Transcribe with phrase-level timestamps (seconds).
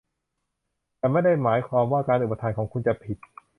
[0.99, 1.31] ฉันไม่ได้
[1.67, 3.17] ความว่าการอุปทานของคุณจะผิด